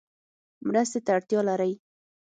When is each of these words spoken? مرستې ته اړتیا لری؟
مرستې 0.67 0.99
ته 1.05 1.11
اړتیا 1.17 1.39
لری؟ 1.49 1.73